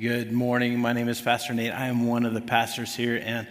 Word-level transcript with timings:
Good 0.00 0.32
morning. 0.32 0.80
My 0.80 0.92
name 0.92 1.08
is 1.08 1.20
Pastor 1.20 1.54
Nate. 1.54 1.72
I 1.72 1.86
am 1.86 2.08
one 2.08 2.24
of 2.24 2.34
the 2.34 2.40
pastors 2.40 2.96
here, 2.96 3.20
and 3.22 3.46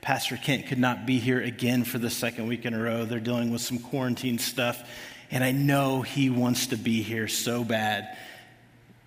Pastor 0.00 0.36
Kent 0.36 0.66
could 0.66 0.78
not 0.78 1.06
be 1.06 1.18
here 1.18 1.40
again 1.40 1.82
for 1.82 1.98
the 1.98 2.10
second 2.10 2.46
week 2.46 2.64
in 2.66 2.72
a 2.72 2.80
row. 2.80 3.04
They're 3.04 3.18
dealing 3.18 3.50
with 3.50 3.62
some 3.62 3.80
quarantine 3.80 4.38
stuff, 4.38 4.88
and 5.32 5.42
I 5.42 5.50
know 5.50 6.02
he 6.02 6.30
wants 6.30 6.68
to 6.68 6.76
be 6.76 7.02
here 7.02 7.26
so 7.26 7.64
bad. 7.64 8.16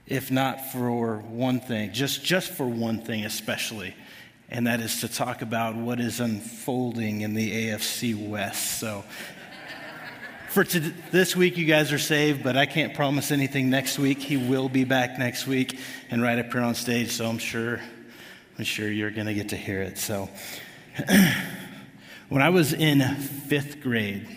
If 0.06 0.32
not 0.32 0.74
for 0.74 1.20
one 1.20 1.62
thing, 1.62 1.94
just, 1.94 2.26
just 2.26 2.52
for 2.52 2.66
one 2.66 3.00
thing 3.00 3.24
especially, 3.24 3.96
and 4.50 4.68
that 4.68 4.82
is 4.82 5.00
to 5.00 5.08
talk 5.08 5.42
about 5.42 5.76
what 5.76 6.02
is 6.02 6.20
unfolding 6.20 7.22
in 7.22 7.36
the 7.36 7.70
AFC 7.70 8.28
West. 8.28 8.80
So 8.80 9.06
for 10.52 10.66
to, 10.66 10.80
this 11.12 11.34
week, 11.34 11.56
you 11.56 11.66
guys 11.66 11.94
are 11.94 11.98
saved, 11.98 12.44
but 12.44 12.58
I 12.58 12.66
can't 12.66 12.94
promise 12.94 13.32
anything 13.32 13.70
next 13.70 13.98
week. 13.98 14.20
He 14.20 14.36
will 14.36 14.68
be 14.68 14.84
back 14.84 15.18
next 15.18 15.48
week 15.48 15.80
and 16.10 16.22
right 16.22 16.38
up 16.38 16.52
here 16.52 16.62
on 16.62 16.76
stage, 16.76 17.12
so 17.12 17.26
I'm 17.26 17.38
sure, 17.38 17.80
I'm 18.58 18.66
sure 18.66 18.92
you're 18.92 19.12
going 19.12 19.28
to 19.28 19.34
get 19.34 19.50
to 19.50 19.56
hear 19.56 19.82
it. 19.82 19.98
So, 19.98 20.30
when 22.30 22.42
I 22.42 22.50
was 22.50 22.74
in 22.74 23.00
fifth 23.16 23.82
grade, 23.82 24.28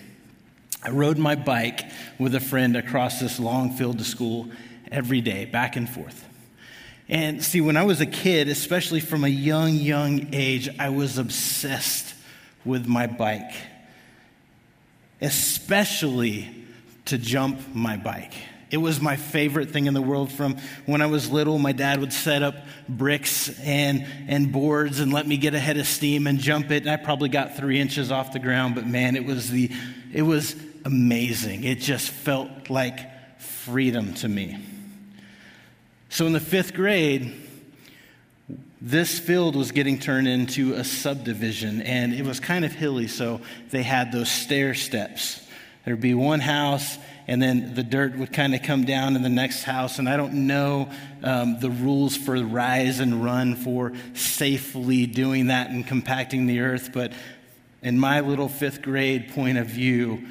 I 0.85 0.91
rode 0.91 1.19
my 1.19 1.35
bike 1.35 1.85
with 2.17 2.37
a 2.37 2.41
friend 2.41 2.77
across 2.77 3.19
this 3.19 3.41
long 3.41 3.73
field 3.73 3.99
to 3.99 4.05
school 4.05 4.49
every 4.93 5.21
day, 5.21 5.47
back 5.47 5.75
and 5.75 5.91
forth. 5.91 6.25
And 7.09 7.43
see, 7.43 7.61
when 7.61 7.77
I 7.77 7.83
was 7.83 8.01
a 8.01 8.07
kid, 8.07 8.49
especially 8.49 9.01
from 9.01 9.25
a 9.25 9.29
young, 9.29 9.75
young 9.75 10.33
age, 10.33 10.69
I 10.79 10.91
was 10.91 11.19
obsessed 11.19 12.15
with 12.65 12.87
my 12.87 13.09
bike 13.09 13.53
especially 15.25 16.49
to 17.07 17.19
jump 17.19 17.75
my 17.75 17.97
bike. 17.97 18.33
It 18.71 18.79
was 18.79 19.01
my 19.01 19.17
favorite 19.17 19.71
thing 19.71 19.87
in 19.87 19.95
the 19.95 20.03
world 20.03 20.33
from 20.33 20.57
when 20.87 21.01
I 21.01 21.07
was 21.07 21.31
little. 21.31 21.59
My 21.59 21.73
dad 21.73 22.01
would 22.01 22.13
set 22.13 22.43
up 22.43 22.57
bricks 22.89 23.49
and, 23.61 24.05
and 24.27 24.51
boards 24.51 25.01
and 25.01 25.13
let 25.13 25.27
me 25.27 25.37
get 25.37 25.55
ahead 25.55 25.77
of 25.77 25.87
steam 25.87 26.27
and 26.27 26.39
jump 26.39 26.71
it. 26.71 26.83
And 26.83 26.91
I 26.91 26.97
probably 26.97 27.29
got 27.29 27.57
three 27.57 27.79
inches 27.81 28.11
off 28.11 28.33
the 28.33 28.39
ground, 28.41 28.75
but 28.75 28.87
man, 28.87 29.17
it 29.17 29.25
was, 29.25 29.51
the, 29.51 29.71
it 30.13 30.23
was 30.23 30.57
amazing. 30.85 31.65
It 31.65 31.79
just 31.79 32.11
felt 32.11 32.69
like 32.69 33.41
freedom 33.41 34.15
to 34.15 34.29
me. 34.29 34.59
So 36.09 36.27
in 36.27 36.33
the 36.33 36.41
fifth 36.41 36.75
grade, 36.75 37.33
this 38.85 39.19
field 39.19 39.57
was 39.57 39.73
getting 39.73 39.99
turned 39.99 40.29
into 40.29 40.75
a 40.75 40.85
subdivision, 40.85 41.81
and 41.81 42.13
it 42.13 42.23
was 42.23 42.39
kind 42.39 42.67
of 42.67 42.73
hilly, 42.73 43.09
so 43.09 43.41
they 43.71 43.83
had 43.83 44.13
those 44.13 44.31
stair 44.31 44.75
steps. 44.75 45.41
There'd 45.87 46.03
be 46.03 46.13
one 46.13 46.41
house, 46.41 46.99
and 47.27 47.41
then 47.41 47.75
the 47.75 47.83
dirt 47.83 48.15
would 48.19 48.31
kind 48.31 48.55
of 48.55 48.63
come 48.63 48.85
down 48.85 49.17
in 49.17 49.23
the 49.23 49.31
next 49.31 49.63
house. 49.63 49.99
And 49.99 50.07
I 50.07 50.19
don't 50.19 50.47
know 50.47 50.91
um, 51.23 51.59
the 51.61 51.71
rules 51.71 52.15
for 52.15 52.37
rise 52.37 53.01
and 53.01 53.25
run 53.25 53.57
for 53.57 53.95
safely 54.13 55.07
doing 55.07 55.47
that 55.47 55.71
and 55.71 55.87
compacting 55.87 56.47
the 56.47 56.61
earth, 56.61 56.91
but 56.93 57.15
in 57.81 57.99
my 57.99 58.21
little 58.21 58.51
fifth 58.51 58.83
grade 58.83 59.31
point 59.31 59.57
of 59.57 59.67
view, 59.67 60.27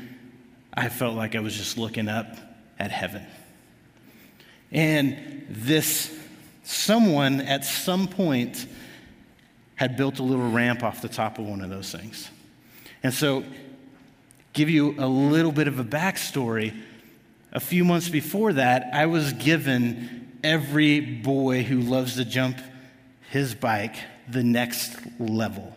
I 0.71 0.89
felt 0.89 1.15
like 1.15 1.33
I 1.33 1.39
was 1.39 1.57
just 1.57 1.79
looking 1.79 2.07
up 2.07 2.37
at 2.77 2.91
heaven. 2.91 3.25
And 4.71 5.47
this 5.49 6.15
someone 6.63 7.41
at 7.41 7.65
some 7.65 8.07
point 8.07 8.65
had 9.75 9.97
built 9.97 10.19
a 10.19 10.23
little 10.23 10.49
ramp 10.49 10.83
off 10.83 11.01
the 11.01 11.09
top 11.09 11.39
of 11.39 11.45
one 11.45 11.61
of 11.61 11.69
those 11.69 11.91
things. 11.91 12.29
And 13.01 13.13
so, 13.13 13.43
give 14.53 14.69
you 14.69 14.95
a 14.97 15.07
little 15.07 15.51
bit 15.51 15.67
of 15.67 15.79
a 15.79 15.83
backstory. 15.83 16.75
A 17.51 17.59
few 17.59 17.83
months 17.83 18.09
before 18.09 18.53
that, 18.53 18.89
I 18.93 19.07
was 19.07 19.33
given 19.33 20.31
every 20.43 20.99
boy 20.99 21.63
who 21.63 21.81
loves 21.81 22.15
to 22.15 22.25
jump 22.25 22.59
his 23.29 23.55
bike 23.55 23.95
the 24.27 24.43
next 24.43 24.95
level. 25.19 25.75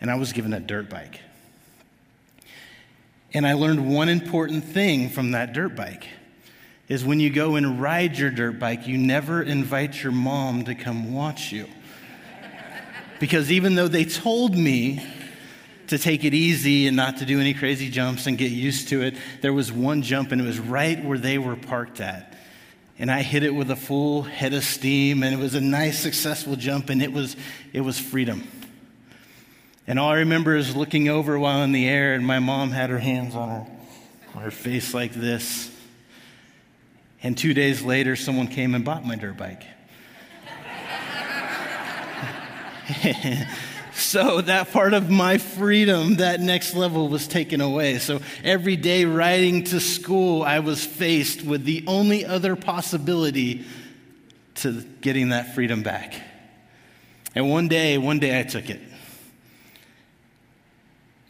And 0.00 0.10
I 0.10 0.16
was 0.16 0.32
given 0.32 0.52
a 0.52 0.60
dirt 0.60 0.88
bike. 0.88 1.20
And 3.32 3.46
I 3.46 3.54
learned 3.54 3.92
one 3.92 4.08
important 4.08 4.64
thing 4.64 5.10
from 5.10 5.32
that 5.32 5.52
dirt 5.52 5.74
bike 5.74 6.06
is 6.88 7.04
when 7.04 7.20
you 7.20 7.30
go 7.30 7.56
and 7.56 7.80
ride 7.80 8.18
your 8.18 8.30
dirt 8.30 8.58
bike, 8.58 8.86
you 8.86 8.98
never 8.98 9.42
invite 9.42 10.02
your 10.02 10.12
mom 10.12 10.64
to 10.64 10.74
come 10.74 11.14
watch 11.14 11.50
you. 11.50 11.66
Because 13.20 13.50
even 13.50 13.74
though 13.74 13.88
they 13.88 14.04
told 14.04 14.56
me 14.56 15.04
to 15.86 15.98
take 15.98 16.24
it 16.24 16.34
easy 16.34 16.86
and 16.86 16.96
not 16.96 17.18
to 17.18 17.24
do 17.24 17.40
any 17.40 17.54
crazy 17.54 17.90
jumps 17.90 18.26
and 18.26 18.36
get 18.36 18.50
used 18.50 18.88
to 18.88 19.02
it, 19.02 19.16
there 19.40 19.52
was 19.52 19.70
one 19.72 20.02
jump 20.02 20.32
and 20.32 20.40
it 20.40 20.44
was 20.44 20.58
right 20.58 21.02
where 21.04 21.18
they 21.18 21.38
were 21.38 21.56
parked 21.56 22.00
at. 22.00 22.34
And 22.98 23.10
I 23.10 23.22
hit 23.22 23.42
it 23.42 23.54
with 23.54 23.70
a 23.70 23.76
full 23.76 24.22
head 24.22 24.54
of 24.54 24.64
steam 24.64 25.22
and 25.22 25.34
it 25.34 25.38
was 25.38 25.54
a 25.54 25.60
nice 25.60 25.98
successful 25.98 26.56
jump 26.56 26.90
and 26.90 27.02
it 27.02 27.12
was 27.12 27.36
it 27.72 27.80
was 27.80 27.98
freedom. 27.98 28.46
And 29.86 29.98
all 29.98 30.10
I 30.10 30.18
remember 30.18 30.56
is 30.56 30.74
looking 30.74 31.08
over 31.08 31.38
while 31.38 31.62
in 31.62 31.72
the 31.72 31.88
air 31.88 32.14
and 32.14 32.26
my 32.26 32.38
mom 32.38 32.70
had 32.70 32.90
her 32.90 32.98
hands 32.98 33.34
on 33.34 33.48
her 33.48 33.66
on 34.34 34.42
her 34.42 34.50
face 34.50 34.94
like 34.94 35.12
this. 35.12 35.73
And 37.24 37.36
two 37.38 37.54
days 37.54 37.82
later, 37.82 38.14
someone 38.16 38.48
came 38.48 38.74
and 38.74 38.84
bought 38.84 39.04
my 39.04 39.16
dirt 39.16 39.38
bike. 39.38 39.64
so 43.94 44.42
that 44.42 44.70
part 44.72 44.92
of 44.92 45.08
my 45.08 45.38
freedom, 45.38 46.16
that 46.16 46.40
next 46.40 46.74
level 46.74 47.08
was 47.08 47.26
taken 47.26 47.62
away. 47.62 47.98
So 47.98 48.20
every 48.44 48.76
day 48.76 49.06
riding 49.06 49.64
to 49.64 49.80
school, 49.80 50.42
I 50.42 50.58
was 50.58 50.84
faced 50.84 51.42
with 51.42 51.64
the 51.64 51.82
only 51.86 52.26
other 52.26 52.56
possibility 52.56 53.64
to 54.56 54.82
getting 55.00 55.30
that 55.30 55.54
freedom 55.54 55.82
back. 55.82 56.20
And 57.34 57.50
one 57.50 57.68
day, 57.68 57.96
one 57.96 58.18
day 58.18 58.38
I 58.38 58.42
took 58.42 58.68
it. 58.68 58.82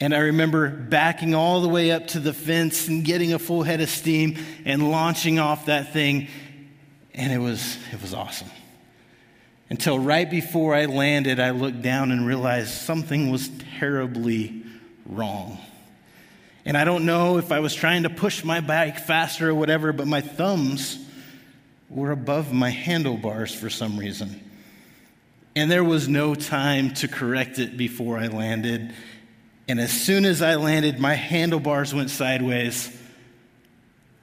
And 0.04 0.14
I 0.14 0.18
remember 0.18 0.68
backing 0.68 1.34
all 1.34 1.62
the 1.62 1.68
way 1.68 1.90
up 1.90 2.08
to 2.08 2.20
the 2.20 2.34
fence 2.34 2.88
and 2.88 3.02
getting 3.06 3.32
a 3.32 3.38
full 3.38 3.62
head 3.62 3.80
of 3.80 3.88
steam 3.88 4.36
and 4.66 4.90
launching 4.90 5.38
off 5.38 5.64
that 5.64 5.94
thing. 5.94 6.28
And 7.14 7.32
it 7.32 7.38
was, 7.38 7.78
it 7.90 8.02
was 8.02 8.12
awesome. 8.12 8.50
Until 9.70 9.98
right 9.98 10.30
before 10.30 10.74
I 10.74 10.84
landed, 10.84 11.40
I 11.40 11.52
looked 11.52 11.80
down 11.80 12.12
and 12.12 12.26
realized 12.26 12.68
something 12.68 13.30
was 13.30 13.50
terribly 13.78 14.62
wrong. 15.06 15.56
And 16.66 16.76
I 16.76 16.84
don't 16.84 17.06
know 17.06 17.38
if 17.38 17.50
I 17.50 17.60
was 17.60 17.74
trying 17.74 18.02
to 18.02 18.10
push 18.10 18.44
my 18.44 18.60
bike 18.60 18.98
faster 18.98 19.48
or 19.48 19.54
whatever, 19.54 19.94
but 19.94 20.06
my 20.06 20.20
thumbs 20.20 20.98
were 21.88 22.10
above 22.10 22.52
my 22.52 22.68
handlebars 22.68 23.54
for 23.54 23.70
some 23.70 23.98
reason. 23.98 24.38
And 25.56 25.70
there 25.70 25.82
was 25.82 26.08
no 26.08 26.34
time 26.34 26.92
to 26.96 27.08
correct 27.08 27.58
it 27.58 27.78
before 27.78 28.18
I 28.18 28.26
landed. 28.26 28.92
And 29.66 29.80
as 29.80 29.90
soon 29.90 30.24
as 30.24 30.42
I 30.42 30.56
landed, 30.56 30.98
my 30.98 31.14
handlebars 31.14 31.94
went 31.94 32.10
sideways. 32.10 32.94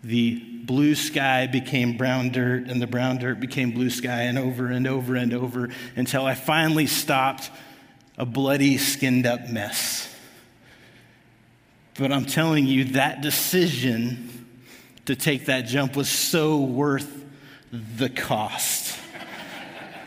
The 0.03 0.39
blue 0.39 0.93
sky 0.95 1.47
became 1.47 1.97
brown 1.97 2.29
dirt, 2.29 2.67
and 2.67 2.81
the 2.81 2.87
brown 2.87 3.17
dirt 3.17 3.39
became 3.39 3.71
blue 3.71 3.89
sky, 3.89 4.23
and 4.23 4.37
over 4.37 4.67
and 4.67 4.87
over 4.87 5.15
and 5.15 5.33
over 5.33 5.69
until 5.95 6.25
I 6.25 6.35
finally 6.35 6.85
stopped 6.85 7.49
a 8.17 8.25
bloody, 8.25 8.77
skinned 8.77 9.25
up 9.25 9.49
mess. 9.49 10.07
But 11.95 12.11
I'm 12.11 12.25
telling 12.25 12.67
you, 12.67 12.85
that 12.85 13.21
decision 13.21 14.47
to 15.05 15.15
take 15.15 15.47
that 15.47 15.61
jump 15.61 15.95
was 15.95 16.09
so 16.09 16.59
worth 16.61 17.25
the 17.71 18.09
cost. 18.09 18.97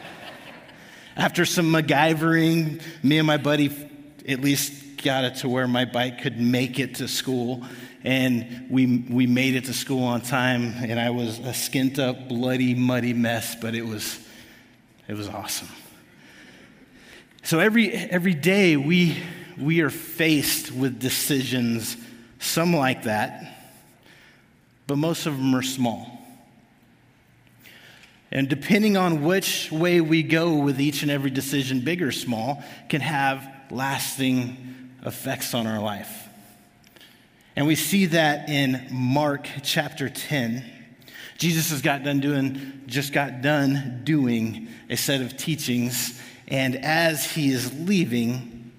After 1.17 1.45
some 1.45 1.73
MacGyvering, 1.73 2.81
me 3.03 3.19
and 3.19 3.27
my 3.27 3.37
buddy 3.37 3.91
at 4.27 4.41
least 4.41 4.84
got 5.05 5.23
it 5.25 5.37
to 5.37 5.49
where 5.49 5.69
my 5.69 5.85
bike 5.85 6.23
could 6.23 6.41
make 6.41 6.81
it 6.81 6.97
to 6.97 7.07
school. 7.07 7.63
And 8.03 8.67
we, 8.69 9.05
we 9.09 9.27
made 9.27 9.55
it 9.55 9.67
to 9.67 9.73
school 9.73 10.03
on 10.03 10.21
time, 10.21 10.75
and 10.79 10.99
I 10.99 11.11
was 11.11 11.39
a 11.39 11.53
skint 11.53 11.99
up, 11.99 12.29
bloody, 12.29 12.75
muddy 12.75 13.13
mess, 13.13 13.55
but 13.55 13.75
it 13.75 13.87
was, 13.87 14.19
it 15.07 15.15
was 15.15 15.29
awesome. 15.29 15.69
So 17.45 17.61
every, 17.61 17.93
every 17.93 18.35
day 18.35 18.77
we, 18.77 19.23
we 19.59 19.81
are 19.81 19.91
faced 19.91 20.73
with 20.73 20.99
decisions, 20.99 21.97
some 22.41 22.75
like 22.75 23.05
that, 23.05 23.73
but 24.87 24.97
most 24.97 25.27
of 25.27 25.37
them 25.37 25.55
are 25.55 25.63
small. 25.63 26.11
And 28.31 28.49
depending 28.49 28.97
on 28.97 29.23
which 29.23 29.71
way 29.71 30.01
we 30.01 30.23
go 30.23 30.57
with 30.57 30.81
each 30.81 31.03
and 31.03 31.11
every 31.11 31.31
decision, 31.31 31.81
big 31.81 32.03
or 32.03 32.13
small, 32.13 32.63
can 32.89 33.01
have 33.01 33.49
lasting 33.71 34.84
effects 35.05 35.55
on 35.55 35.67
our 35.67 35.81
life. 35.81 36.29
And 37.57 37.67
we 37.67 37.77
see 37.77 38.07
that 38.07 38.49
in 38.49 38.87
Mark 38.91 39.49
chapter 39.63 40.09
10. 40.09 40.65
Jesus 41.39 41.71
has 41.71 41.83
got 41.83 42.03
done 42.03 42.21
doing, 42.21 42.83
just 42.87 43.13
got 43.13 43.43
done 43.43 44.03
doing 44.05 44.69
a 44.89 44.97
set 44.97 45.21
of 45.21 45.37
teachings, 45.37 46.21
and 46.49 46.77
as 46.77 47.31
he 47.31 47.51
is 47.51 47.73
leaving, 47.81 48.73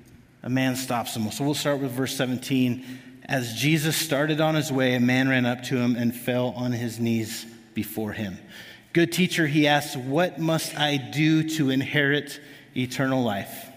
a 0.43 0.49
man 0.49 0.75
stops 0.75 1.15
him. 1.15 1.29
So 1.31 1.43
we'll 1.43 1.53
start 1.53 1.79
with 1.79 1.91
verse 1.91 2.15
17. 2.15 2.85
As 3.27 3.55
Jesus 3.55 3.95
started 3.95 4.39
on 4.39 4.55
his 4.55 4.71
way, 4.71 4.93
a 4.93 4.99
man 4.99 5.27
ran 5.27 5.45
up 5.45 5.63
to 5.63 5.77
him 5.77 5.95
and 5.95 6.15
fell 6.15 6.49
on 6.49 6.71
his 6.71 6.99
knees 6.99 7.45
before 7.73 8.13
him. 8.13 8.37
Good 8.93 9.11
teacher, 9.11 9.47
he 9.47 9.67
asks, 9.67 9.97
What 9.97 10.39
must 10.39 10.77
I 10.77 10.97
do 10.97 11.49
to 11.57 11.71
inherit 11.71 12.39
eternal 12.77 13.23
life? 13.23 13.67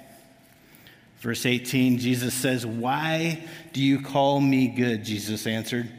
Verse 1.21 1.47
18, 1.47 1.99
Jesus 1.99 2.33
says, 2.35 2.65
Why 2.65 3.43
do 3.73 3.83
you 3.83 4.01
call 4.01 4.41
me 4.41 4.69
good? 4.69 5.05
Jesus 5.05 5.47
answered. 5.47 5.91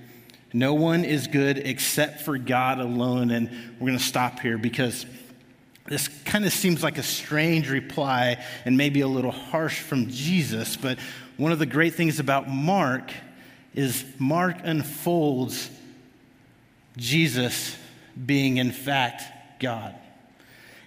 No 0.54 0.74
one 0.74 1.04
is 1.04 1.27
good 1.27 1.57
except 1.60 2.21
for 2.21 2.38
God 2.38 2.80
alone. 2.80 3.31
And 3.31 3.50
we're 3.80 3.88
going 3.88 3.98
to 3.98 4.04
stop 4.04 4.39
here 4.39 4.57
because 4.57 5.06
this 5.88 6.07
kind 6.25 6.45
of 6.45 6.54
seems 6.54 6.83
like 6.83 6.98
a 6.98 7.04
strange 7.04 7.69
reply 7.69 8.44
and 8.66 8.77
maybe 8.77 9.01
a 9.01 9.07
little 9.07 9.31
harsh 9.31 9.80
from 9.80 10.07
Jesus. 10.07 10.77
But 10.77 11.00
one 11.38 11.51
of 11.51 11.60
the 11.60 11.66
great 11.66 11.95
things 11.95 12.19
about 12.19 12.50
Mark 12.50 13.12
is 13.74 14.06
Mark 14.18 14.57
unfolds 14.63 15.69
Jesus 16.98 17.75
being, 18.25 18.57
in 18.57 18.71
fact, 18.71 19.24
God. 19.60 19.95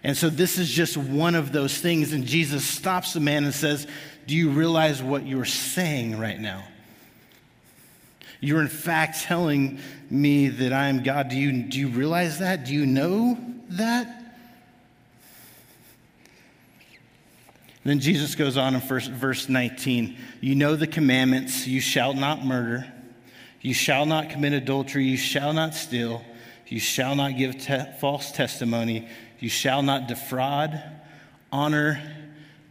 And 0.05 0.17
so 0.17 0.29
this 0.29 0.58
is 0.58 0.69
just 0.70 0.96
one 0.96 1.34
of 1.34 1.52
those 1.52 1.79
things. 1.79 2.12
And 2.12 2.25
Jesus 2.25 2.64
stops 2.64 3.12
the 3.12 3.20
man 3.20 3.44
and 3.44 3.55
says, 3.55 3.87
Do 4.26 4.36
you 4.36 4.50
realize 4.50 5.02
what 5.02 5.26
you're 5.26 5.44
saying 5.44 6.19
right 6.19 6.38
now? 6.38 6.64
You're 8.40 8.60
in 8.60 8.69
fact 8.69 9.22
telling 9.22 9.78
me 10.10 10.48
that 10.48 10.72
I 10.72 10.88
am 10.88 11.02
God. 11.02 11.28
Do 11.28 11.36
you, 11.36 11.62
do 11.62 11.78
you 11.78 11.88
realize 11.88 12.40
that? 12.40 12.64
Do 12.64 12.74
you 12.74 12.86
know 12.86 13.38
that? 13.70 14.22
Then 17.84 18.00
Jesus 18.00 18.34
goes 18.34 18.56
on 18.56 18.74
in 18.74 18.80
first, 18.80 19.10
verse 19.10 19.48
19 19.48 20.16
You 20.40 20.54
know 20.54 20.76
the 20.76 20.86
commandments 20.86 21.66
you 21.66 21.80
shall 21.80 22.14
not 22.14 22.44
murder, 22.44 22.92
you 23.60 23.74
shall 23.74 24.06
not 24.06 24.30
commit 24.30 24.52
adultery, 24.52 25.04
you 25.04 25.16
shall 25.16 25.52
not 25.52 25.74
steal, 25.74 26.24
you 26.66 26.80
shall 26.80 27.14
not 27.14 27.36
give 27.36 27.58
te- 27.58 27.92
false 28.00 28.32
testimony, 28.32 29.08
you 29.38 29.48
shall 29.48 29.82
not 29.82 30.08
defraud, 30.08 30.82
honor 31.50 32.00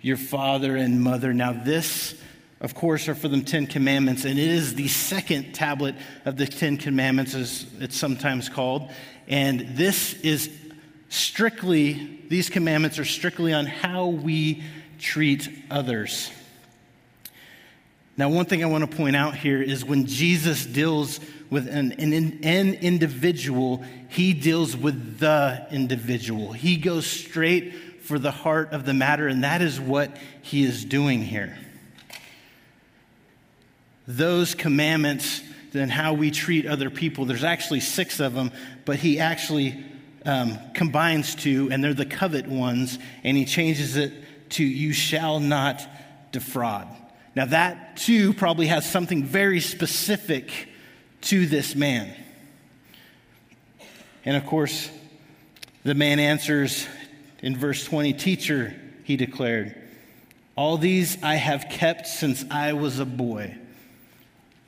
your 0.02 0.18
father 0.18 0.76
and 0.76 1.02
mother. 1.02 1.34
Now, 1.34 1.54
this 1.54 2.16
of 2.62 2.76
course, 2.76 3.08
are 3.08 3.16
for 3.16 3.28
the 3.28 3.42
Ten 3.42 3.66
Commandments, 3.66 4.24
and 4.24 4.38
it 4.38 4.48
is 4.48 4.76
the 4.76 4.88
second 4.88 5.54
tablet 5.54 5.96
of 6.26 6.38
the 6.38 6.46
Ten 6.46 6.78
Commandments, 6.78 7.34
as 7.34 7.66
it's 7.80 7.98
sometimes 7.98 8.50
called. 8.50 8.92
And 9.28 9.76
this 9.76 10.14
is 10.22 10.52
strictly, 11.10 12.22
these 12.30 12.50
commandments 12.50 13.00
are 13.00 13.06
strictly 13.06 13.52
on 13.52 13.66
how 13.66 14.10
we 14.10 14.64
treat 15.00 15.50
others. 15.72 16.32
Now, 18.16 18.30
one 18.30 18.46
thing 18.46 18.64
I 18.64 18.68
want 18.68 18.90
to 18.90 18.96
point 18.96 19.16
out 19.16 19.36
here 19.36 19.60
is 19.60 19.84
when 19.84 20.06
Jesus 20.06 20.64
deals 20.64 21.20
with 21.50 21.68
an, 21.68 21.94
an, 21.94 22.42
an 22.44 22.76
individual, 22.76 23.84
he 24.10 24.34
deals 24.34 24.78
with 24.78 25.18
the 25.18 25.66
individual. 25.72 26.54
He 26.54 26.78
goes 26.78 27.08
straight 27.08 27.74
for 28.02 28.20
the 28.20 28.32
heart 28.32 28.74
of 28.74 28.86
the 28.86 28.94
matter, 28.94 29.28
and 29.28 29.44
that 29.44 29.62
is 29.62 29.80
what 29.80 30.16
he 30.42 30.64
is 30.64 30.86
doing 30.86 31.22
here 31.22 31.58
those 34.08 34.56
commandments 34.56 35.42
and 35.74 35.92
how 35.92 36.14
we 36.14 36.32
treat 36.32 36.66
other 36.66 36.90
people. 36.90 37.26
There's 37.26 37.44
actually 37.44 37.80
six 37.80 38.20
of 38.20 38.34
them, 38.34 38.52
but 38.84 38.98
he 38.98 39.20
actually 39.20 39.84
um, 40.26 40.58
combines 40.74 41.36
two, 41.36 41.70
and 41.72 41.84
they're 41.84 41.94
the 41.94 42.06
covet 42.06 42.48
ones, 42.48 43.00
and 43.24 43.38
he 43.38 43.46
changes 43.46 43.96
it 43.96 44.12
to 44.52 44.64
you 44.64 44.92
shall 44.92 45.40
not 45.40 45.82
defraud. 46.32 46.88
Now, 47.36 47.46
that 47.46 47.98
too 47.98 48.34
probably 48.34 48.68
has 48.68 48.90
something 48.90 49.24
very 49.24 49.62
specific 49.62 50.52
to 51.22 51.46
this 51.46 51.76
man. 51.76 52.14
And 54.26 54.36
of 54.36 54.46
course, 54.46 54.90
the 55.84 55.96
man 55.96 56.20
answers 56.20 56.86
in 57.42 57.58
verse 57.58 57.84
20 57.86 58.14
Teacher, 58.14 58.76
he 59.04 59.18
declared, 59.18 59.76
all 60.56 60.78
these 60.78 61.22
I 61.24 61.36
have 61.36 61.68
kept 61.70 62.08
since 62.08 62.46
I 62.52 62.74
was 62.74 63.00
a 63.00 63.06
boy. 63.06 63.58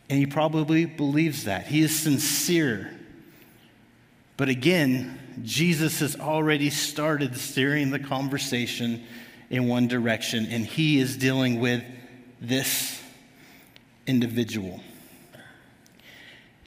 And 0.10 0.20
he 0.20 0.26
probably 0.26 0.86
believes 0.86 1.46
that. 1.46 1.68
He 1.68 1.82
is 1.82 1.98
sincere. 1.98 2.92
But 4.38 4.50
again, 4.50 5.20
Jesus 5.44 6.00
has 6.00 6.16
already 6.16 6.70
started 6.70 7.36
steering 7.38 7.92
the 7.92 8.00
conversation 8.00 9.04
in 9.50 9.68
one 9.68 9.88
direction, 9.88 10.48
and 10.50 10.66
he 10.66 11.00
is 11.00 11.18
dealing 11.18 11.60
with 11.60 11.84
this 12.42 13.02
individual. 14.08 14.82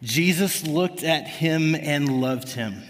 Jesus 0.02 0.67
looked 0.67 1.02
at 1.02 1.26
him 1.26 1.75
and 1.75 2.20
loved 2.20 2.50
him. 2.50 2.82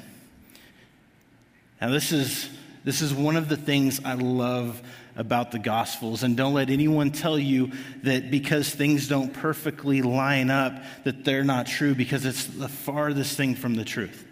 Now, 1.81 1.91
this 1.91 2.12
is, 2.12 2.49
this 2.87 3.03
is 3.03 3.12
one 3.12 3.35
of 3.37 3.49
the 3.49 3.56
things 3.56 4.00
I 4.05 4.15
love 4.15 4.81
about 5.17 5.50
the 5.50 5.59
Gospels. 5.59 6.23
And 6.23 6.37
don't 6.37 6.55
let 6.55 6.71
anyone 6.71 7.11
tell 7.11 7.37
you 7.37 7.73
that 8.05 8.31
because 8.31 8.71
things 8.71 9.09
don't 9.09 9.35
perfectly 9.35 10.03
line 10.03 10.50
up, 10.50 10.81
that 11.03 11.25
they're 11.25 11.43
not 11.43 11.67
true, 11.67 11.97
because 11.97 12.25
it's 12.25 12.47
the 12.47 12.69
farthest 12.69 13.37
thing 13.37 13.56
from 13.56 13.75
the 13.75 13.85
truth. 13.85 14.25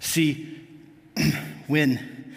See, 0.00 0.58
when, 1.66 2.34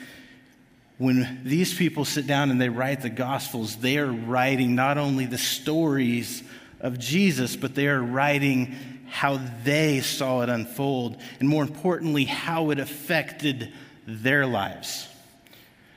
when 0.98 1.40
these 1.46 1.74
people 1.74 2.04
sit 2.04 2.28
down 2.28 2.52
and 2.52 2.60
they 2.60 2.68
write 2.68 3.02
the 3.02 3.10
Gospels, 3.10 3.78
they 3.78 3.98
are 3.98 4.12
writing 4.12 4.76
not 4.76 4.98
only 4.98 5.26
the 5.26 5.38
stories 5.38 6.44
of 6.82 7.00
Jesus, 7.00 7.56
but 7.56 7.76
they 7.76 7.88
are 7.88 8.04
writing 8.04 8.76
how 9.08 9.40
they 9.64 10.02
saw 10.02 10.42
it 10.42 10.50
unfold, 10.50 11.16
and 11.40 11.48
more 11.48 11.64
importantly, 11.64 12.26
how 12.26 12.72
it 12.72 12.80
affected 12.80 13.72
their 14.06 14.46
lives. 14.46 15.08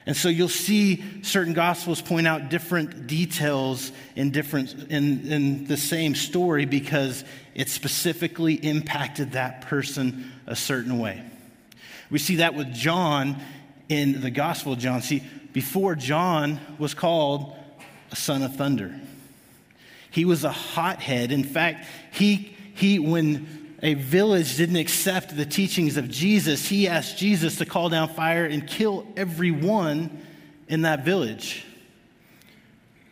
And 0.07 0.17
so 0.17 0.29
you'll 0.29 0.49
see 0.49 1.23
certain 1.23 1.55
gospels 1.55 2.03
point 2.03 2.27
out 2.27 2.51
different 2.51 3.07
details 3.07 3.91
in, 4.17 4.33
different, 4.33 4.75
in, 4.91 5.33
in 5.33 5.65
the 5.65 5.79
same 5.79 6.15
story 6.15 6.67
because 6.67 7.25
it 7.55 7.71
specifically 7.71 8.55
impacted 8.55 9.33
that 9.33 9.63
person 9.63 10.31
a 10.47 10.55
certain 10.55 10.99
way. 10.99 11.23
We 12.11 12.19
see 12.19 12.37
that 12.37 12.55
with 12.55 12.73
John 12.75 13.41
in 13.89 14.21
the 14.21 14.31
Gospel 14.31 14.75
of 14.75 14.79
John. 14.79 15.01
See, 15.01 15.23
before 15.53 15.95
John 15.95 16.61
was 16.79 16.93
called 16.93 17.57
a 18.13 18.17
son 18.17 18.43
of 18.43 18.57
thunder, 18.57 18.95
he 20.11 20.27
was 20.27 20.45
a 20.45 20.53
hothead. 20.53 21.33
In 21.33 21.45
fact, 21.45 21.87
he, 22.13 22.55
he 22.75 22.99
when 22.99 23.64
a 23.85 23.93
village 23.93 24.57
didn't 24.57 24.77
accept 24.77 25.37
the 25.37 25.45
teachings 25.45 25.99
of 25.99 26.11
Jesus, 26.11 26.67
he 26.67 26.89
asked 26.89 27.19
Jesus 27.19 27.59
to 27.59 27.67
call 27.67 27.91
down 27.91 28.09
fire 28.09 28.47
and 28.47 28.67
kill 28.67 29.07
everyone 29.15 30.27
in 30.69 30.83
that 30.83 31.05
village. 31.05 31.67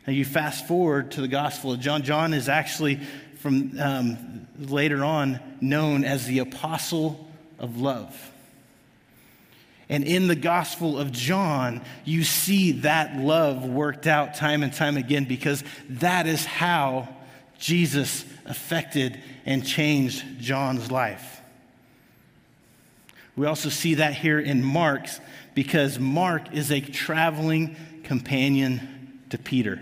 Now, 0.07 0.15
you 0.15 0.25
fast 0.25 0.67
forward 0.67 1.13
to 1.13 1.21
the 1.21 1.29
Gospel 1.29 1.73
of 1.73 1.81
John. 1.81 2.03
John 2.03 2.33
is 2.33 2.49
actually, 2.49 3.01
from 3.37 3.79
um, 3.79 4.49
later 4.59 5.05
on, 5.05 5.41
known 5.61 6.05
as 6.05 6.27
the 6.27 6.39
Apostle 6.39 7.29
of 7.59 7.79
Love. 7.79 8.33
And 9.91 10.05
in 10.05 10.27
the 10.27 10.35
Gospel 10.35 10.99
of 10.99 11.13
John, 11.13 11.83
you 12.07 12.25
see 12.25 12.73
that 12.81 13.19
love 13.19 13.67
worked 13.67 14.07
out 14.07 14.37
time 14.37 14.63
and 14.63 14.73
time 14.73 14.97
again 14.97 15.27
because 15.27 15.63
that 15.91 16.27
is 16.27 16.47
how 16.47 17.11
Jesus 17.59 18.25
affected 18.47 19.21
and 19.45 19.67
changed 19.67 20.25
John's 20.39 20.91
life. 20.91 21.41
We 23.37 23.47
also 23.47 23.69
see 23.69 23.95
that 23.95 24.15
here 24.15 24.39
in 24.39 24.63
Mark's 24.63 25.21
because 25.55 25.99
Mark 25.99 26.53
is 26.53 26.71
a 26.71 26.81
traveling 26.81 27.77
companion 28.05 29.23
to 29.31 29.39
Peter. 29.39 29.81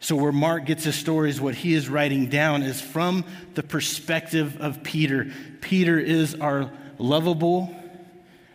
So, 0.00 0.16
where 0.16 0.32
Mark 0.32 0.64
gets 0.66 0.82
his 0.82 0.96
stories, 0.96 1.40
what 1.40 1.54
he 1.54 1.74
is 1.74 1.88
writing 1.88 2.26
down 2.26 2.62
is 2.62 2.80
from 2.80 3.24
the 3.54 3.62
perspective 3.62 4.60
of 4.60 4.82
Peter. 4.82 5.30
Peter 5.60 5.96
is 5.96 6.34
our 6.34 6.72
lovable, 6.98 7.72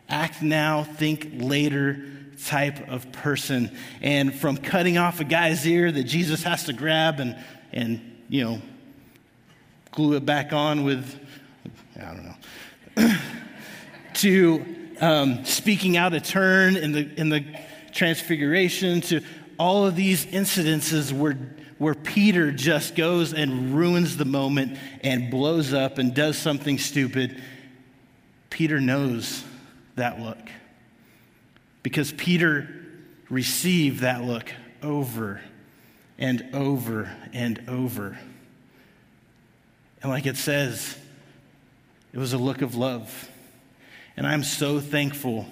act 0.09 0.41
now, 0.41 0.83
think 0.83 1.29
later 1.35 2.03
type 2.45 2.89
of 2.89 3.11
person. 3.13 3.71
And 4.01 4.35
from 4.35 4.57
cutting 4.57 4.97
off 4.97 5.21
a 5.21 5.23
guy's 5.23 5.65
ear 5.65 5.89
that 5.89 6.03
Jesus 6.03 6.43
has 6.43 6.65
to 6.65 6.73
grab 6.73 7.21
and, 7.21 7.37
and 7.71 8.01
you 8.27 8.43
know, 8.43 8.61
glue 9.97 10.15
it 10.15 10.27
back 10.27 10.53
on 10.53 10.83
with, 10.83 11.19
I 11.99 12.13
don't 12.13 12.35
know, 12.95 13.15
to 14.13 14.65
um, 15.01 15.43
speaking 15.43 15.97
out 15.97 16.13
a 16.13 16.19
turn 16.19 16.77
in 16.77 16.91
the, 16.91 17.09
in 17.19 17.29
the 17.29 17.43
transfiguration, 17.93 19.01
to 19.01 19.21
all 19.57 19.87
of 19.87 19.95
these 19.95 20.27
incidences 20.27 21.11
where, 21.11 21.35
where 21.79 21.95
Peter 21.95 22.51
just 22.51 22.93
goes 22.93 23.33
and 23.33 23.75
ruins 23.75 24.17
the 24.17 24.25
moment 24.25 24.77
and 25.01 25.31
blows 25.31 25.73
up 25.73 25.97
and 25.97 26.13
does 26.13 26.37
something 26.37 26.77
stupid. 26.77 27.41
Peter 28.51 28.79
knows 28.79 29.43
that 29.95 30.19
look 30.19 30.37
because 31.81 32.11
Peter 32.11 32.69
received 33.31 34.01
that 34.01 34.23
look 34.23 34.51
over 34.83 35.41
and 36.19 36.47
over 36.53 37.11
and 37.33 37.67
over. 37.67 38.15
And 40.01 40.11
like 40.11 40.25
it 40.25 40.37
says, 40.37 40.97
it 42.13 42.19
was 42.19 42.33
a 42.33 42.37
look 42.37 42.61
of 42.61 42.75
love. 42.75 43.29
And 44.15 44.25
I'm 44.25 44.43
so 44.43 44.79
thankful 44.79 45.45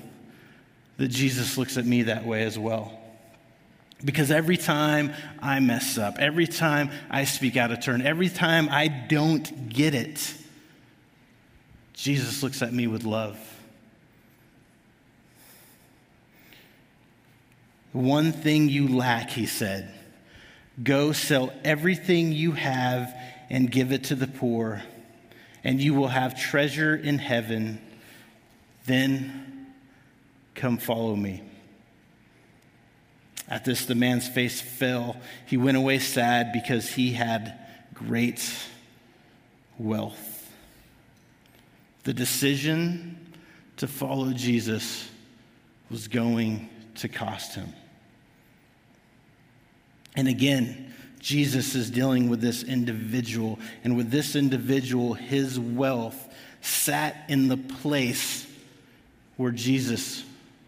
that 0.98 1.10
Jesus 1.10 1.58
looks 1.58 1.78
at 1.78 1.86
me 1.86 2.04
that 2.04 2.26
way 2.26 2.44
as 2.44 2.58
well. 2.58 3.00
Because 4.04 4.32
every 4.32 4.58
time 4.58 5.14
I 5.42 5.60
mess 5.60 5.98
up, 5.98 6.20
every 6.20 6.48
time 6.48 6.92
I 7.10 7.24
speak 7.26 7.58
out 7.58 7.72
of 7.72 7.82
turn, 7.82 8.02
every 8.02 8.30
time 8.30 8.68
I 8.70 8.88
don't 8.88 9.70
get 9.70 9.96
it, 9.96 10.34
Jesus 11.94 12.44
looks 12.44 12.62
at 12.62 12.74
me 12.74 12.88
with 12.88 13.04
love. 13.04 13.40
One 17.94 18.34
thing 18.34 18.68
you 18.68 18.90
lack, 18.90 19.30
he 19.30 19.46
said. 19.46 19.94
Go 20.84 21.14
sell 21.14 21.54
everything 21.64 22.34
you 22.34 22.52
have 22.52 23.16
and 23.50 23.72
give 23.72 23.92
it 23.92 24.06
to 24.06 24.16
the 24.16 24.28
poor, 24.28 24.84
and 25.64 25.82
you 25.82 25.94
will 25.94 26.08
have 26.08 26.40
treasure 26.40 26.96
in 26.96 27.20
heaven. 27.20 27.82
Then 28.86 29.68
come 30.54 30.78
follow 30.78 31.16
me. 31.16 31.42
At 33.48 33.66
this, 33.66 33.86
the 33.86 33.96
man's 33.96 34.28
face 34.28 34.60
fell. 34.60 35.18
He 35.46 35.58
went 35.58 35.78
away 35.78 36.00
sad 36.00 36.52
because 36.52 36.90
he 36.90 37.12
had 37.12 37.60
great 37.94 38.42
wealth. 39.78 40.52
The 42.04 42.14
decision 42.14 43.34
to 43.78 43.88
follow 43.88 44.32
Jesus 44.32 45.10
was 45.90 46.08
going 46.08 46.70
to 46.96 47.08
cost 47.08 47.56
him. 47.56 47.74
And 50.16 50.28
again, 50.28 50.94
Jesus 51.26 51.74
is 51.74 51.90
dealing 51.90 52.30
with 52.30 52.40
this 52.40 52.62
individual, 52.62 53.58
and 53.84 53.98
with 53.98 54.12
this 54.12 54.36
individual, 54.36 55.16
his 55.16 55.60
wealth 55.60 56.32
sat 56.62 57.26
in 57.30 57.48
the 57.48 57.58
place 57.58 58.46
where 59.36 59.50
Jesus 59.50 60.24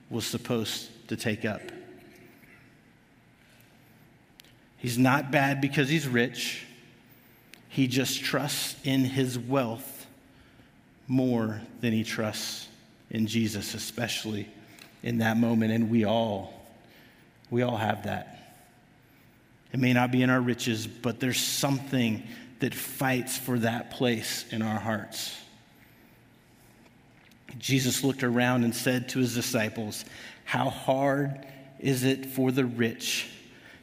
was 0.10 0.26
supposed 0.26 0.90
to 1.10 1.16
take 1.16 1.46
up. 1.46 1.62
He's 4.78 4.98
not 4.98 5.30
bad 5.30 5.62
because 5.62 5.90
he's 5.90 6.08
rich. 6.08 6.66
He 7.70 7.86
just 7.86 8.24
trusts 8.24 8.76
in 8.84 9.06
his 9.06 9.38
wealth 9.38 10.08
more 11.08 11.62
than 11.82 11.94
he 11.94 12.04
trusts 12.04 12.68
in 13.12 13.28
Jesus, 13.28 13.76
especially 13.76 14.48
in 15.04 15.20
that 15.20 15.38
moment. 15.38 15.72
And 15.72 15.92
we 15.92 16.04
all, 16.04 16.52
we 17.52 17.62
all 17.62 17.78
have 17.78 18.06
that. 18.06 18.37
It 19.74 19.80
may 19.80 19.94
not 19.94 20.12
be 20.12 20.22
in 20.22 20.30
our 20.30 20.42
riches, 20.42 20.88
but 20.88 21.20
there's 21.20 21.42
something 21.42 22.24
that 22.60 22.74
fights 22.74 23.38
for 23.38 23.60
that 23.60 23.92
place 23.92 24.46
in 24.52 24.62
our 24.62 24.80
hearts. 24.80 25.36
Jesus 27.60 28.04
looked 28.04 28.24
around 28.24 28.64
and 28.64 28.74
said 28.76 29.10
to 29.10 29.20
his 29.20 29.34
disciples, 29.34 30.06
How 30.46 30.70
hard 30.70 31.46
is 31.80 32.04
it 32.04 32.26
for 32.26 32.52
the 32.52 32.66
rich 32.66 33.30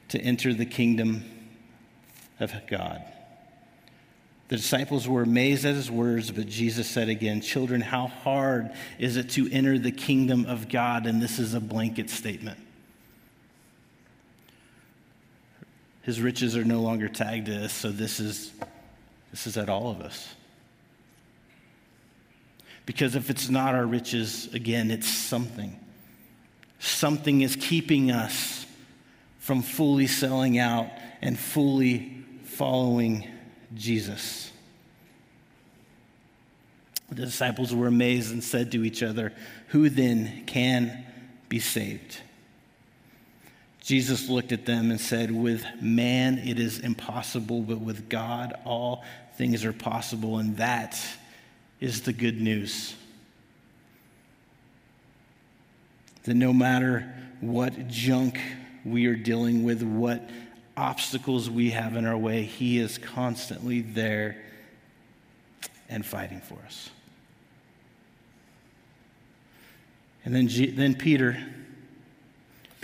to 0.09 0.21
enter 0.21 0.53
the 0.55 0.67
kingdom 0.67 1.25
of 2.41 2.53
God? 2.67 3.03
The 4.49 4.57
disciples 4.57 5.09
were 5.09 5.23
amazed 5.23 5.65
at 5.65 5.75
his 5.75 5.91
words, 5.91 6.31
but 6.31 6.47
Jesus 6.47 6.89
said 6.89 7.09
again, 7.09 7.41
Children, 7.41 7.81
how 7.81 8.09
hard 8.09 8.73
is 8.99 9.17
it 9.17 9.31
to 9.31 9.51
enter 9.51 9.79
the 9.79 9.93
kingdom 9.93 10.45
of 10.47 10.69
God? 10.69 11.07
And 11.07 11.21
this 11.21 11.39
is 11.39 11.55
a 11.55 11.61
blanket 11.61 12.11
statement. 12.11 12.59
His 16.05 16.21
riches 16.21 16.57
are 16.57 16.65
no 16.65 16.81
longer 16.81 17.09
tagged 17.09 17.47
to 17.47 17.65
us, 17.65 17.73
so 17.73 17.91
this 17.91 18.21
is, 18.21 18.53
this 19.31 19.47
is 19.47 19.57
at 19.57 19.71
all 19.71 19.91
of 19.91 20.01
us. 20.03 20.35
Because 22.87 23.17
if 23.17 23.31
it's 23.31 23.49
not 23.49 23.75
our 23.75 23.87
riches, 23.87 24.53
again, 24.53 24.91
it's 24.91 25.09
something. 25.09 25.79
Something 26.79 27.41
is 27.41 27.57
keeping 27.57 28.11
us 28.11 28.67
from 29.39 29.63
fully 29.63 30.07
selling 30.07 30.59
out 30.59 30.89
and 31.23 31.39
fully 31.39 32.25
following 32.45 33.27
Jesus. 33.75 34.53
The 37.09 37.25
disciples 37.25 37.75
were 37.75 37.87
amazed 37.87 38.33
and 38.33 38.45
said 38.45 38.73
to 38.73 38.85
each 38.85 39.03
other, 39.03 39.33
Who 39.69 39.89
then 39.89 40.45
can 40.45 41.07
be 41.49 41.61
saved? 41.61 42.19
Jesus 43.85 44.31
looked 44.31 44.51
at 44.53 44.65
them 44.65 44.91
and 44.91 44.99
said, 44.99 45.31
With 45.31 45.63
man 45.81 46.39
it 46.39 46.59
is 46.59 46.79
impossible, 46.79 47.61
but 47.61 47.81
with 47.81 48.09
God 48.09 48.55
all 48.65 49.05
things 49.37 49.65
are 49.65 49.75
possible. 49.75 50.39
And 50.39 50.57
that 50.57 50.99
is 51.81 52.01
the 52.01 52.15
good 52.15 52.41
news. 52.41 52.95
That 56.23 56.35
no 56.35 56.55
matter 56.55 57.15
what 57.41 57.89
junk 57.89 58.41
we 58.87 59.05
are 59.05 59.17
dealing 59.17 59.65
with, 59.65 59.83
what 59.83 60.31
obstacles 60.79 61.51
we 61.51 61.71
have 61.71 61.95
in 61.95 62.07
our 62.07 62.17
way, 62.17 62.45
He 62.45 62.79
is 62.79 62.97
constantly 62.97 63.83
there 63.83 64.43
and 65.91 66.07
fighting 66.07 66.41
for 66.41 66.59
us. 66.65 66.89
And 70.25 70.35
then, 70.35 70.49
G- 70.49 70.71
then 70.71 70.95
Peter 70.95 71.37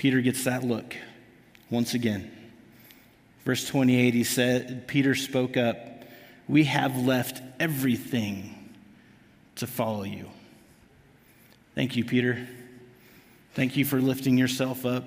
Peter 0.01 0.23
gets 0.23 0.45
that 0.45 0.65
look 0.65 0.97
once 1.69 1.93
again. 1.93 2.31
Verse 3.45 3.69
28, 3.69 4.15
he 4.15 4.25
said, 4.25 4.89
Peter 4.89 5.15
spoke 5.15 5.59
up, 5.59 5.77
We 6.49 6.65
have 6.65 6.97
left 6.97 7.43
everything 7.61 8.73
to 9.57 9.67
follow 9.67 10.05
you. 10.05 10.31
Thank 11.75 11.97
you, 11.97 12.07
Peter. 12.07 12.49
Thank 13.53 13.77
you 13.77 13.85
for 13.85 14.01
lifting 14.01 14.39
yourself 14.39 14.87
up 14.87 15.05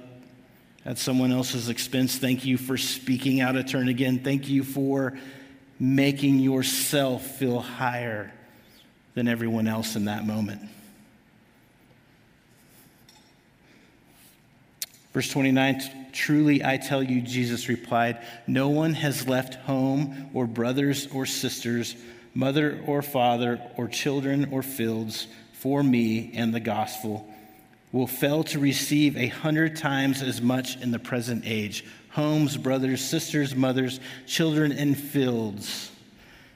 at 0.86 1.00
someone 1.00 1.32
else's 1.32 1.70
expense. 1.70 2.20
Thank 2.20 2.46
you 2.46 2.60
for 2.60 2.78
speaking 2.78 3.42
out 3.42 3.56
of 3.56 3.66
turn 3.66 3.90
again. 3.90 4.20
Thank 4.20 4.48
you 4.48 4.64
for 4.64 5.18
making 5.80 6.38
yourself 6.38 7.26
feel 7.26 7.62
higher 7.62 8.32
than 9.16 9.28
everyone 9.28 9.68
else 9.68 9.96
in 9.96 10.06
that 10.06 10.28
moment. 10.28 10.62
Verse 15.14 15.30
29 15.30 16.10
Truly 16.12 16.64
I 16.64 16.78
tell 16.78 17.02
you, 17.02 17.22
Jesus 17.22 17.70
replied, 17.70 18.20
no 18.46 18.70
one 18.70 18.94
has 18.94 19.28
left 19.28 19.56
home 19.56 20.30
or 20.34 20.46
brothers 20.46 21.08
or 21.08 21.26
sisters, 21.26 21.96
mother 22.36 22.80
or 22.86 23.02
father, 23.02 23.60
or 23.78 23.88
children 23.88 24.50
or 24.52 24.62
fields 24.62 25.28
for 25.54 25.82
me 25.82 26.32
and 26.36 26.54
the 26.54 26.60
gospel 26.60 27.28
will 27.94 28.08
fail 28.08 28.44
to 28.44 28.60
receive 28.60 29.16
a 29.16 29.28
hundred 29.28 29.78
times 29.78 30.22
as 30.22 30.42
much 30.42 30.76
in 30.82 30.92
the 30.92 31.00
present 31.00 31.44
age 31.46 31.86
homes, 32.10 32.58
brothers, 32.58 33.04
sisters, 33.04 33.56
mothers, 33.56 34.00
children, 34.28 34.72
and 34.72 34.96
fields. 34.96 35.90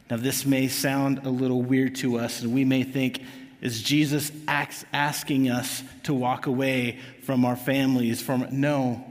Now, 0.10 0.18
this 0.18 0.46
may 0.46 0.68
sound 0.68 1.26
a 1.26 1.30
little 1.30 1.64
weird 1.64 1.96
to 1.96 2.20
us, 2.20 2.44
and 2.44 2.54
we 2.54 2.64
may 2.64 2.84
think, 2.84 3.24
is 3.62 3.82
Jesus 3.82 4.32
asking 4.48 5.50
us 5.50 5.84
to 6.04 6.14
walk 6.14 6.46
away 6.46 7.00
from 7.24 7.44
our 7.46 7.56
families? 7.56 8.22
From 8.22 8.48
no, 8.52 9.04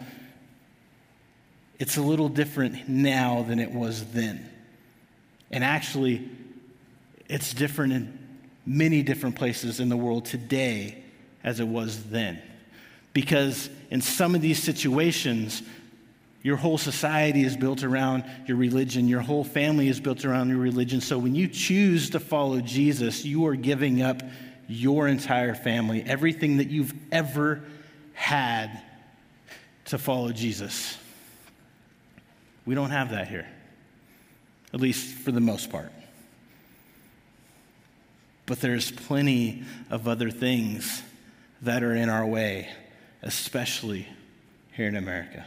it's 1.79 1.97
a 1.97 2.03
little 2.03 2.29
different 2.29 2.89
now 2.89 3.43
than 3.43 3.59
it 3.59 3.73
was 3.73 4.05
then, 4.13 4.49
and 5.51 5.65
actually, 5.65 6.29
it's 7.29 7.53
different 7.55 7.93
in 7.93 8.19
many 8.65 9.03
different 9.03 9.37
places 9.37 9.81
in 9.81 9.89
the 9.89 9.97
world 9.97 10.25
today 10.25 11.03
as 11.45 11.61
it 11.61 11.69
was 11.69 12.05
then, 12.05 12.41
because 13.13 13.69
in 13.91 14.01
some 14.01 14.35
of 14.35 14.41
these 14.41 14.63
situations. 14.63 15.63
Your 16.47 16.57
whole 16.57 16.79
society 16.79 17.43
is 17.43 17.57
built 17.57 17.83
around 17.83 18.23
your 18.47 18.57
religion. 18.57 19.09
Your 19.09 19.21
whole 19.21 19.43
family 19.43 19.89
is 19.89 19.99
built 19.99 20.25
around 20.25 20.49
your 20.49 20.59
religion. 20.59 21.01
So 21.01 21.19
when 21.19 21.35
you 21.35 21.49
choose 21.49 22.11
to 22.11 22.21
follow 22.21 22.61
Jesus, 22.61 23.25
you 23.25 23.47
are 23.47 23.57
giving 23.57 24.01
up 24.01 24.23
your 24.69 25.09
entire 25.09 25.57
family, 25.57 26.05
everything 26.05 26.59
that 26.59 26.71
you've 26.71 26.95
ever 27.11 27.65
had 28.13 28.81
to 29.87 29.99
follow 29.99 30.31
Jesus. 30.31 30.97
We 32.65 32.77
don't 32.77 32.91
have 32.91 33.11
that 33.11 33.27
here, 33.27 33.49
at 34.73 34.81
least 34.81 35.17
for 35.17 35.33
the 35.33 35.41
most 35.41 35.69
part. 35.69 35.91
But 38.47 38.61
there's 38.61 38.93
plenty 38.93 39.65
of 39.91 40.07
other 40.07 40.31
things 40.31 41.03
that 41.63 41.83
are 41.83 41.97
in 41.97 42.09
our 42.09 42.25
way, 42.25 42.69
especially 43.21 44.07
here 44.75 44.87
in 44.87 44.95
America. 44.95 45.45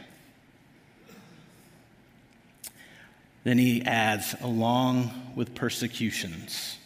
Then 3.42 3.58
he 3.58 3.82
adds, 3.84 4.34
along 4.42 5.10
with 5.34 5.54
persecutions. 5.54 6.76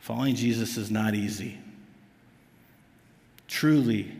Following 0.00 0.36
Jesus 0.36 0.76
is 0.76 0.90
not 0.90 1.14
easy. 1.14 1.58
Truly, 3.48 4.10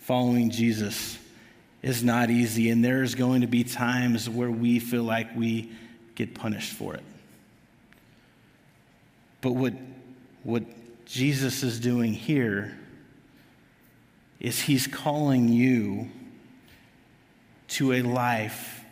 following 0.00 0.50
Jesus 0.50 1.18
is 1.82 2.04
not 2.04 2.30
easy, 2.30 2.68
and 2.70 2.84
there's 2.84 3.14
going 3.14 3.40
to 3.40 3.46
be 3.46 3.64
times 3.64 4.28
where 4.28 4.50
we 4.50 4.78
feel 4.78 5.04
like 5.04 5.34
we 5.34 5.70
get 6.14 6.34
punished 6.34 6.72
for 6.72 6.94
it. 6.94 7.02
But 9.40 9.52
what, 9.52 9.72
what 10.42 10.64
Jesus 11.06 11.62
is 11.62 11.80
doing 11.80 12.12
here 12.12 12.76
is 14.38 14.60
he's 14.60 14.86
calling 14.86 15.48
you 15.48 16.10
to 17.70 17.92
a 17.92 18.02
life 18.02 18.84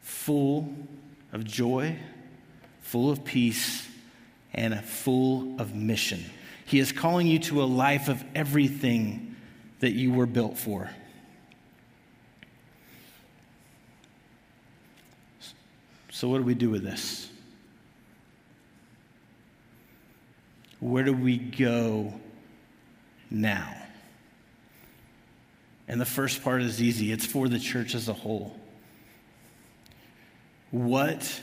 full 0.00 0.72
of 1.32 1.44
joy, 1.44 1.98
full 2.80 3.10
of 3.10 3.24
peace, 3.24 3.86
and 4.52 4.82
full 4.84 5.60
of 5.60 5.74
mission. 5.74 6.24
He 6.64 6.78
is 6.78 6.92
calling 6.92 7.26
you 7.26 7.38
to 7.40 7.62
a 7.62 7.64
life 7.64 8.08
of 8.08 8.24
everything 8.34 9.36
that 9.80 9.92
you 9.92 10.12
were 10.12 10.26
built 10.26 10.56
for. 10.56 10.90
So, 16.10 16.28
what 16.28 16.38
do 16.38 16.44
we 16.44 16.54
do 16.54 16.70
with 16.70 16.84
this? 16.84 17.28
Where 20.78 21.02
do 21.02 21.12
we 21.12 21.38
go 21.38 22.14
now? 23.30 23.83
And 25.86 26.00
the 26.00 26.06
first 26.06 26.42
part 26.42 26.62
is 26.62 26.82
easy 26.82 27.12
it's 27.12 27.26
for 27.26 27.48
the 27.48 27.58
church 27.58 27.94
as 27.94 28.08
a 28.08 28.12
whole. 28.12 28.56
What 30.70 31.40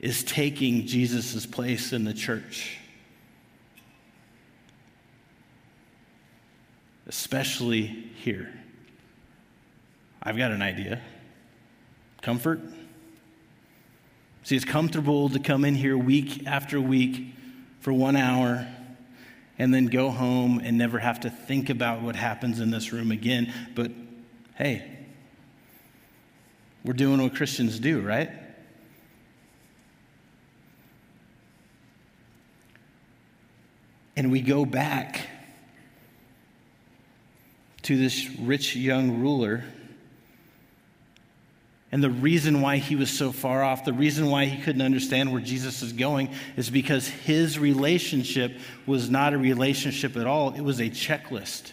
is 0.00 0.24
taking 0.24 0.86
Jesus' 0.86 1.46
place 1.46 1.92
in 1.92 2.04
the 2.04 2.14
church? 2.14 2.78
Especially 7.06 7.86
here. 8.16 8.52
I've 10.22 10.38
got 10.38 10.52
an 10.52 10.62
idea. 10.62 11.02
Comfort. 12.22 12.60
See, 14.44 14.56
it's 14.56 14.64
comfortable 14.64 15.28
to 15.28 15.38
come 15.38 15.64
in 15.64 15.74
here 15.74 15.98
week 15.98 16.46
after 16.46 16.80
week 16.80 17.34
for 17.80 17.92
one 17.92 18.16
hour 18.16 18.66
and 19.58 19.72
then 19.72 19.86
go 19.86 20.10
home 20.10 20.60
and 20.62 20.76
never 20.76 20.98
have 20.98 21.20
to 21.20 21.30
think 21.30 21.70
about 21.70 22.02
what 22.02 22.16
happens 22.16 22.60
in 22.60 22.70
this 22.70 22.92
room 22.92 23.10
again. 23.10 23.52
But 23.74 23.92
hey, 24.56 24.90
we're 26.84 26.94
doing 26.94 27.22
what 27.22 27.34
Christians 27.34 27.78
do, 27.78 28.00
right? 28.00 28.30
And 34.16 34.30
we 34.30 34.40
go 34.40 34.64
back 34.64 35.28
to 37.82 37.96
this 37.96 38.28
rich 38.38 38.76
young 38.76 39.20
ruler 39.20 39.64
and 41.94 42.02
the 42.02 42.10
reason 42.10 42.60
why 42.60 42.78
he 42.78 42.96
was 42.96 43.08
so 43.08 43.30
far 43.30 43.62
off, 43.62 43.84
the 43.84 43.92
reason 43.92 44.26
why 44.26 44.46
he 44.46 44.60
couldn't 44.60 44.82
understand 44.82 45.30
where 45.30 45.40
Jesus 45.40 45.80
is 45.80 45.92
going, 45.92 46.28
is 46.56 46.68
because 46.68 47.06
his 47.06 47.56
relationship 47.56 48.58
was 48.84 49.08
not 49.08 49.32
a 49.32 49.38
relationship 49.38 50.16
at 50.16 50.26
all, 50.26 50.52
it 50.54 50.60
was 50.60 50.80
a 50.80 50.90
checklist. 50.90 51.70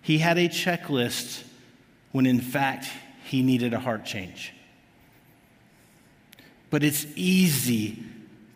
He 0.00 0.18
had 0.18 0.38
a 0.38 0.48
checklist 0.48 1.42
when 2.12 2.24
in 2.24 2.40
fact 2.40 2.86
he 3.24 3.42
needed 3.42 3.74
a 3.74 3.80
heart 3.80 4.04
change. 4.04 4.52
But 6.70 6.84
it's 6.84 7.08
easy 7.16 8.00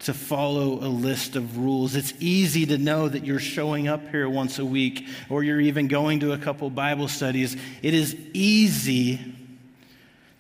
to 0.01 0.15
follow 0.15 0.75
a 0.75 0.87
list 0.87 1.35
of 1.35 1.59
rules. 1.59 1.97
It's 1.97 2.15
easy 2.21 2.65
to 2.67 2.79
know 2.79 3.09
that 3.09 3.25
you're 3.25 3.41
showing 3.41 3.89
up 3.89 4.09
here 4.11 4.31
once 4.31 4.61
a 4.61 4.65
week 4.65 5.09
or 5.29 5.43
you're 5.43 5.61
even 5.61 5.89
going 5.89 6.21
to 6.21 6.31
a 6.31 6.39
couple 6.39 6.71
Bible 6.71 7.09
studies. 7.09 7.57
It 7.83 7.93
is 7.93 8.15
easy 8.33 9.35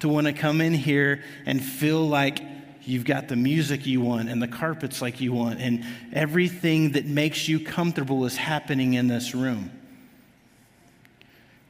to 0.00 0.08
want 0.08 0.26
to 0.26 0.32
come 0.32 0.60
in 0.60 0.74
here 0.74 1.22
and 1.46 1.62
feel 1.62 2.06
like 2.06 2.40
you've 2.82 3.04
got 3.04 3.28
the 3.28 3.36
music 3.36 3.86
you 3.86 4.00
want 4.00 4.28
and 4.28 4.40
the 4.40 4.48
carpets 4.48 5.02
like 5.02 5.20
you 5.20 5.32
want, 5.32 5.60
and 5.60 5.84
everything 6.12 6.92
that 6.92 7.04
makes 7.04 7.48
you 7.48 7.60
comfortable 7.60 8.24
is 8.24 8.36
happening 8.36 8.94
in 8.94 9.08
this 9.08 9.34
room. 9.34 9.70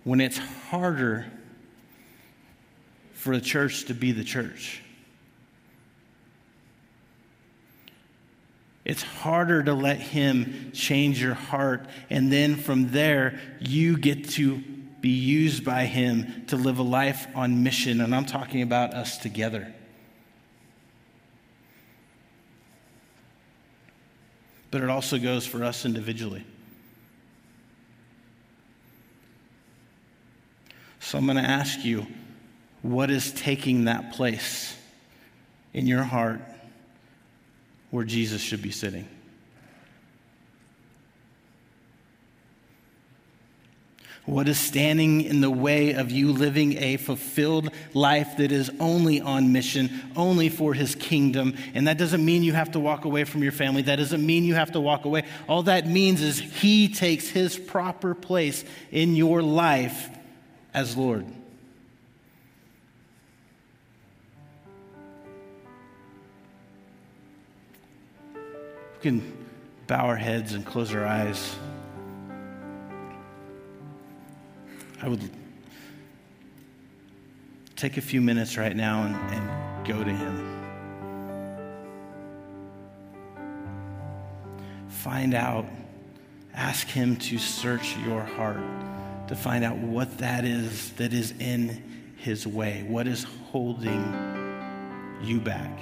When 0.04 0.20
it's 0.20 0.38
harder 0.38 1.26
for 3.18 3.32
a 3.32 3.40
church 3.40 3.86
to 3.86 3.94
be 3.94 4.12
the 4.12 4.22
church. 4.22 4.80
It's 8.84 9.02
harder 9.02 9.62
to 9.64 9.74
let 9.74 9.98
Him 9.98 10.70
change 10.72 11.20
your 11.20 11.34
heart. 11.34 11.86
And 12.08 12.32
then 12.32 12.54
from 12.56 12.90
there, 12.90 13.38
you 13.60 13.98
get 13.98 14.30
to 14.30 14.62
be 15.00 15.10
used 15.10 15.64
by 15.64 15.84
Him 15.84 16.44
to 16.48 16.56
live 16.56 16.78
a 16.78 16.82
life 16.82 17.26
on 17.34 17.62
mission. 17.62 18.00
And 18.00 18.14
I'm 18.14 18.24
talking 18.24 18.62
about 18.62 18.94
us 18.94 19.18
together. 19.18 19.72
But 24.70 24.82
it 24.82 24.90
also 24.90 25.18
goes 25.18 25.46
for 25.46 25.64
us 25.64 25.84
individually. 25.84 26.44
So 31.00 31.16
I'm 31.16 31.24
going 31.24 31.38
to 31.38 31.42
ask 31.42 31.84
you 31.84 32.06
what 32.82 33.10
is 33.10 33.32
taking 33.32 33.84
that 33.84 34.12
place 34.12 34.76
in 35.72 35.86
your 35.86 36.02
heart 36.02 36.40
where 37.90 38.04
Jesus 38.04 38.42
should 38.42 38.62
be 38.62 38.70
sitting? 38.70 39.08
What 44.28 44.46
is 44.46 44.60
standing 44.60 45.22
in 45.22 45.40
the 45.40 45.50
way 45.50 45.94
of 45.94 46.10
you 46.10 46.32
living 46.32 46.76
a 46.76 46.98
fulfilled 46.98 47.70
life 47.94 48.36
that 48.36 48.52
is 48.52 48.70
only 48.78 49.22
on 49.22 49.54
mission, 49.54 50.12
only 50.16 50.50
for 50.50 50.74
his 50.74 50.94
kingdom? 50.94 51.56
And 51.72 51.88
that 51.88 51.96
doesn't 51.96 52.22
mean 52.22 52.42
you 52.42 52.52
have 52.52 52.72
to 52.72 52.78
walk 52.78 53.06
away 53.06 53.24
from 53.24 53.42
your 53.42 53.52
family. 53.52 53.80
That 53.80 53.96
doesn't 53.96 54.24
mean 54.24 54.44
you 54.44 54.54
have 54.54 54.72
to 54.72 54.80
walk 54.80 55.06
away. 55.06 55.24
All 55.48 55.62
that 55.62 55.86
means 55.86 56.20
is 56.20 56.38
he 56.38 56.92
takes 56.92 57.26
his 57.28 57.56
proper 57.58 58.14
place 58.14 58.66
in 58.90 59.16
your 59.16 59.40
life 59.40 60.10
as 60.74 60.94
Lord. 60.94 61.24
We 68.34 69.00
can 69.00 69.46
bow 69.86 70.04
our 70.04 70.16
heads 70.16 70.52
and 70.52 70.66
close 70.66 70.94
our 70.94 71.06
eyes. 71.06 71.56
I 75.00 75.08
would 75.08 75.30
take 77.76 77.96
a 77.96 78.00
few 78.00 78.20
minutes 78.20 78.56
right 78.56 78.74
now 78.74 79.04
and, 79.04 79.14
and 79.32 79.86
go 79.86 80.02
to 80.02 80.10
Him. 80.10 80.54
Find 84.88 85.34
out, 85.34 85.66
ask 86.52 86.88
Him 86.88 87.16
to 87.16 87.38
search 87.38 87.96
your 87.98 88.22
heart 88.22 88.60
to 89.28 89.36
find 89.36 89.64
out 89.64 89.76
what 89.76 90.18
that 90.18 90.44
is 90.44 90.92
that 90.94 91.12
is 91.12 91.32
in 91.38 92.14
His 92.16 92.46
way, 92.46 92.84
what 92.88 93.06
is 93.06 93.24
holding 93.52 94.02
you 95.22 95.40
back. 95.40 95.78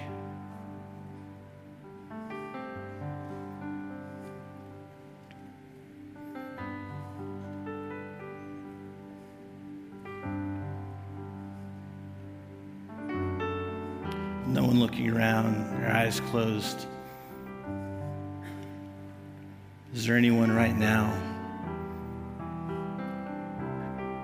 Eyes 16.06 16.20
closed. 16.30 16.86
Is 19.92 20.06
there 20.06 20.16
anyone 20.16 20.52
right 20.52 20.76
now 20.76 21.06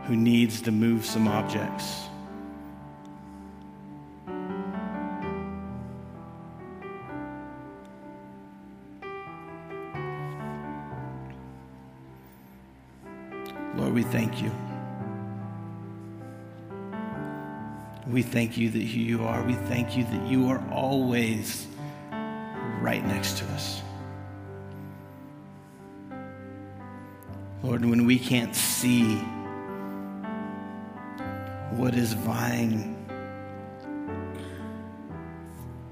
who 0.07 0.15
needs 0.15 0.61
to 0.63 0.71
move 0.71 1.05
some 1.05 1.27
objects? 1.27 2.03
Lord, 13.75 13.93
we 13.93 14.05
thank 14.05 14.41
you. 14.41 14.53
We 18.07 18.23
thank 18.23 18.57
you 18.59 18.71
that 18.71 18.85
you 18.85 19.25
are. 19.25 19.43
We 19.43 19.55
thank 19.55 19.97
you 19.97 20.05
that 20.05 20.29
you 20.29 20.49
are 20.49 20.63
always 20.71 21.67
right 22.83 23.07
next 23.07 23.39
to 23.39 23.45
us. 23.53 23.81
Lord, 27.63 27.85
when 27.85 28.07
we 28.07 28.19
can't 28.19 28.57
see 28.57 29.15
what 31.77 31.95
is 31.95 32.13
vying 32.13 32.97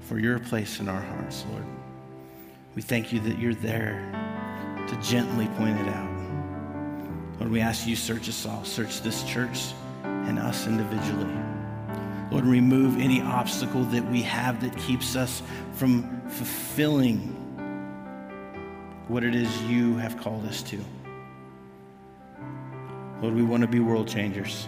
for 0.01 0.19
your 0.19 0.37
place 0.37 0.81
in 0.81 0.89
our 0.89 1.01
hearts, 1.01 1.45
Lord, 1.49 1.65
we 2.75 2.81
thank 2.81 3.13
you 3.13 3.21
that 3.21 3.39
you're 3.39 3.55
there 3.55 4.11
to 4.89 4.95
gently 4.97 5.47
point 5.57 5.79
it 5.79 5.87
out. 5.87 6.11
Lord, 7.39 7.51
we 7.51 7.61
ask 7.61 7.87
you 7.87 7.95
search 7.95 8.27
us 8.27 8.45
all, 8.45 8.65
search 8.65 9.01
this 9.01 9.23
church 9.23 9.71
and 10.03 10.37
us 10.37 10.67
individually. 10.67 11.50
Lord, 12.31 12.45
remove 12.45 12.97
any 12.97 13.21
obstacle 13.21 13.83
that 13.85 14.09
we 14.09 14.21
have 14.21 14.61
that 14.61 14.75
keeps 14.77 15.17
us 15.17 15.43
from 15.73 16.21
fulfilling 16.29 17.37
what 19.09 19.25
it 19.25 19.35
is 19.35 19.61
you 19.63 19.97
have 19.97 20.17
called 20.17 20.45
us 20.45 20.63
to. 20.63 20.83
Lord, 23.21 23.35
we 23.35 23.43
want 23.43 23.61
to 23.61 23.67
be 23.67 23.81
world 23.81 24.07
changers. 24.07 24.67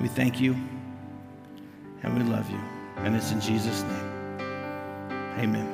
We 0.00 0.08
thank 0.08 0.40
you 0.40 0.56
and 2.02 2.18
we 2.18 2.24
love 2.24 2.50
you. 2.50 2.60
And 2.96 3.14
it's 3.16 3.30
in 3.30 3.40
Jesus' 3.40 3.82
name. 3.82 4.40
Amen. 5.38 5.73